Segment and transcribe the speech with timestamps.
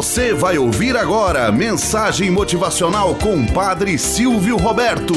[0.00, 5.12] Você vai ouvir agora mensagem motivacional com Padre Silvio Roberto.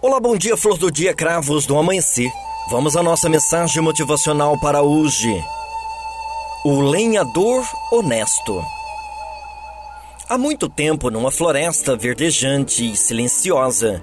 [0.00, 2.30] Olá, bom dia, flor do dia, cravos do amanhecer.
[2.70, 5.34] Vamos à nossa mensagem motivacional para hoje.
[6.64, 8.64] O lenhador honesto.
[10.28, 14.00] Há muito tempo, numa floresta verdejante e silenciosa,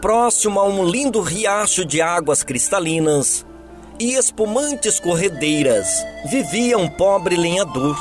[0.00, 3.49] próximo a um lindo riacho de águas cristalinas
[4.00, 5.86] e espumantes corredeiras,
[6.24, 7.94] vivia um pobre lenhador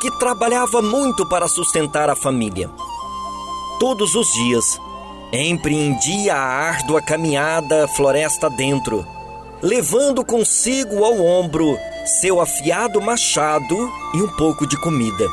[0.00, 2.68] que trabalhava muito para sustentar a família.
[3.78, 4.64] Todos os dias,
[5.32, 9.06] empreendia a árdua caminhada floresta dentro,
[9.62, 15.26] levando consigo ao ombro seu afiado machado e um pouco de comida.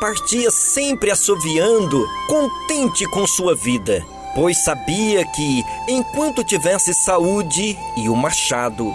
[0.00, 4.04] Partia sempre assoviando, contente com sua vida,
[4.34, 8.92] pois sabia que, enquanto tivesse saúde e o machado,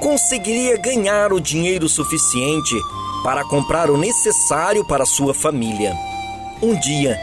[0.00, 2.74] conseguiria ganhar o dinheiro suficiente
[3.22, 5.94] para comprar o necessário para sua família.
[6.62, 7.18] Um dia,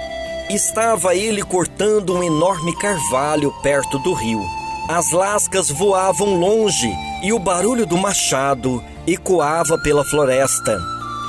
[0.49, 4.41] Estava ele cortando um enorme carvalho perto do rio.
[4.87, 6.89] As lascas voavam longe
[7.21, 10.81] e o barulho do machado ecoava pela floresta,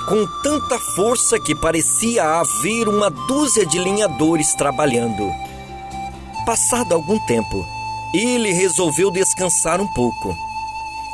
[0.08, 5.32] com tanta força que parecia haver uma dúzia de linhadores trabalhando.
[6.46, 7.66] Passado algum tempo,
[8.14, 10.36] ele resolveu descansar um pouco.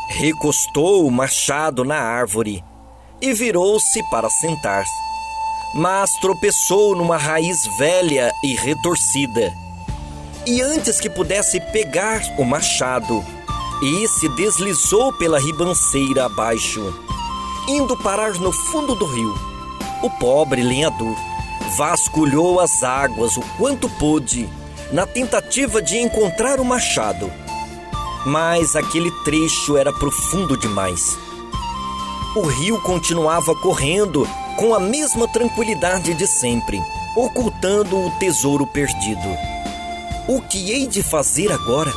[0.08, 2.62] Recostou o machado na árvore
[3.20, 5.05] e virou-se para sentar-se
[5.74, 9.52] mas tropeçou numa raiz velha e retorcida.
[10.46, 13.24] E antes que pudesse pegar o machado,
[13.83, 16.94] e se deslizou pela ribanceira abaixo,
[17.66, 19.34] indo parar no fundo do rio.
[20.00, 21.16] O pobre lenhador
[21.77, 24.48] vasculhou as águas o quanto pôde
[24.92, 27.33] na tentativa de encontrar o machado.
[28.25, 31.19] Mas aquele trecho era profundo demais.
[32.34, 36.83] O rio continuava correndo com a mesma tranquilidade de sempre,
[37.17, 39.29] ocultando o tesouro perdido.
[40.27, 41.92] O que hei de fazer agora?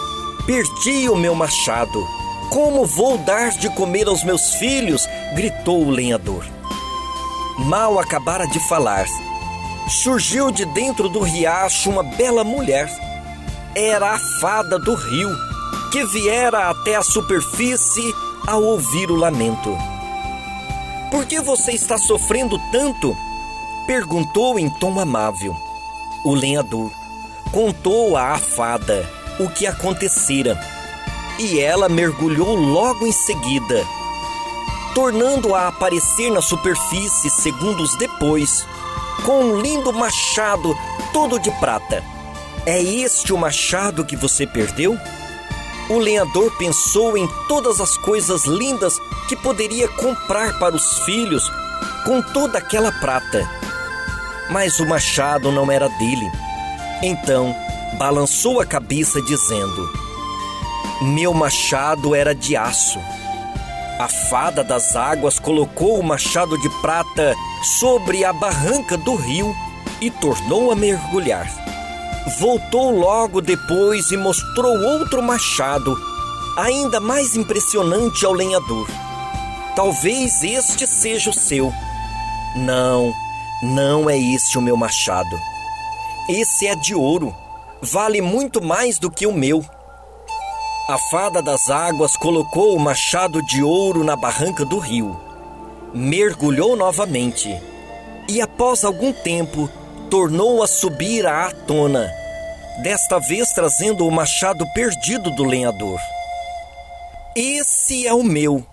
[0.45, 2.05] Perdi o meu machado.
[2.49, 5.07] Como vou dar de comer aos meus filhos?
[5.33, 6.45] gritou o lenhador.
[7.57, 9.05] Mal acabara de falar,
[9.89, 12.89] surgiu de dentro do riacho uma bela mulher.
[13.75, 15.29] Era a fada do rio,
[15.91, 18.13] que viera até a superfície
[18.45, 19.75] ao ouvir o lamento.
[21.11, 23.15] Por que você está sofrendo tanto?
[23.85, 25.55] Perguntou em tom amável.
[26.23, 26.91] O lenhador
[27.51, 29.09] contou à fada
[29.39, 30.59] o que acontecera
[31.39, 33.85] e ela mergulhou logo em seguida,
[34.93, 38.65] tornando-a a aparecer na superfície segundos depois,
[39.25, 40.75] com um lindo machado
[41.13, 42.03] todo de prata.
[42.65, 44.97] É este o machado que você perdeu?
[45.89, 48.99] O lenhador pensou em todas as coisas lindas
[49.29, 51.49] que poderia comprar para os filhos
[52.05, 53.49] com toda aquela prata.
[54.49, 56.29] Mas o machado não era dele.
[57.01, 57.55] Então
[57.97, 59.89] balançou a cabeça, dizendo:
[61.01, 62.99] Meu machado era de aço.
[63.99, 67.33] A fada das águas colocou o machado de prata
[67.79, 69.55] sobre a barranca do rio
[70.01, 71.47] e tornou a mergulhar.
[72.35, 75.97] Voltou logo depois e mostrou outro machado,
[76.57, 78.85] ainda mais impressionante ao lenhador.
[79.75, 81.71] Talvez este seja o seu.
[82.57, 83.13] Não,
[83.63, 85.39] não é este o meu machado.
[86.27, 87.33] Esse é de ouro,
[87.81, 89.63] vale muito mais do que o meu.
[90.89, 95.17] A fada das águas colocou o machado de ouro na barranca do rio,
[95.93, 97.57] mergulhou novamente
[98.27, 99.69] e, após algum tempo,
[100.09, 102.11] tornou a subir à tona,
[102.81, 105.99] desta vez trazendo o machado perdido do lenhador.
[107.35, 108.65] Esse é o meu.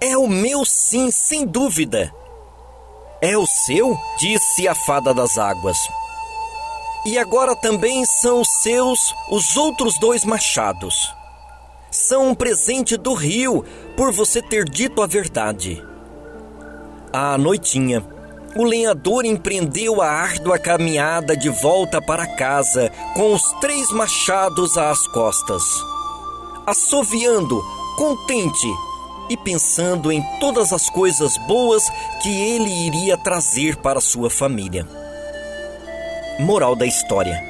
[0.00, 2.12] É o meu, sim, sem dúvida.
[3.20, 3.96] É o seu?
[4.18, 5.78] disse a fada das águas.
[7.04, 11.14] E agora também são seus os outros dois machados.
[11.90, 13.64] São um presente do rio
[13.96, 15.84] por você ter dito a verdade.
[17.12, 18.02] À noitinha,
[18.54, 25.06] o lenhador empreendeu a árdua caminhada de volta para casa com os três machados às
[25.08, 25.62] costas,
[26.66, 27.62] assoviando,
[27.96, 28.68] contente
[29.30, 31.88] e pensando em todas as coisas boas
[32.22, 34.86] que ele iria trazer para sua família.
[36.40, 37.42] Moral da história: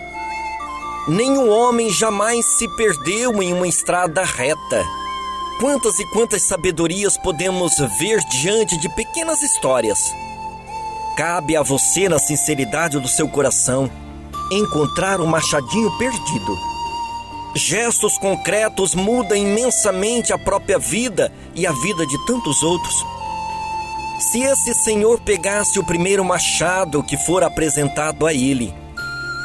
[1.09, 4.85] Nenhum homem jamais se perdeu em uma estrada reta.
[5.59, 10.13] Quantas e quantas sabedorias podemos ver diante de pequenas histórias
[11.17, 13.91] Cabe a você, na sinceridade do seu coração,
[14.51, 16.59] encontrar o machadinho perdido.
[17.55, 22.95] Gestos concretos mudam imensamente a própria vida e a vida de tantos outros.
[24.19, 28.73] Se esse senhor pegasse o primeiro machado que for apresentado a ele,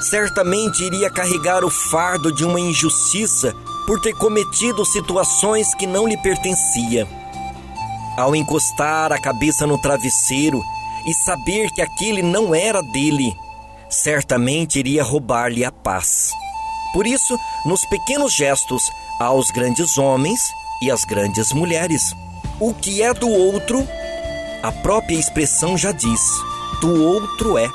[0.10, 3.54] certamente iria carregar o fardo de uma injustiça
[3.86, 7.06] por ter cometido situações que não lhe pertencia.
[8.16, 10.62] Ao encostar a cabeça no travesseiro
[11.08, 13.34] e saber que aquele não era dele,
[13.90, 16.32] certamente iria roubar-lhe a paz.
[16.94, 18.84] Por isso, nos pequenos gestos,
[19.20, 20.42] há os grandes homens
[20.82, 22.14] e as grandes mulheres.
[22.60, 23.88] O que é do outro,
[24.62, 26.22] a própria expressão já diz:
[26.82, 27.70] do outro é.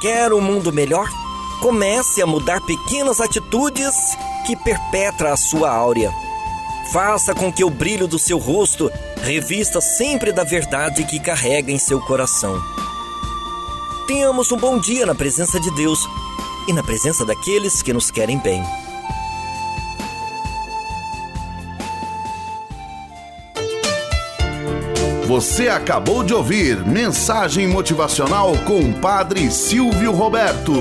[0.00, 1.08] Quer um mundo melhor?
[1.60, 3.94] Comece a mudar pequenas atitudes
[4.46, 6.12] que perpetra a sua áurea.
[6.92, 11.78] Faça com que o brilho do seu rosto revista sempre da verdade que carrega em
[11.78, 12.60] seu coração.
[14.06, 15.98] Tenhamos um bom dia na presença de Deus
[16.68, 18.62] e na presença daqueles que nos querem bem.
[25.26, 30.72] Você acabou de ouvir Mensagem Motivacional com o Padre Silvio Roberto.